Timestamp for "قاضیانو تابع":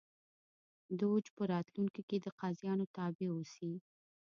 2.39-3.27